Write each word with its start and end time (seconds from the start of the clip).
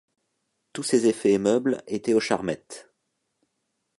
Tous 0.73 0.81
ses 0.81 1.05
effets 1.05 1.33
et 1.33 1.37
meubles 1.37 1.83
étaient 1.85 2.15
aux 2.15 2.19
Charmettes. 2.19 2.91